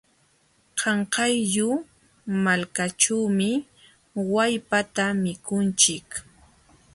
[0.79, 1.67] Qanqayllu
[2.43, 3.49] malkaćhuumi
[4.33, 6.07] wallpata mikunchik.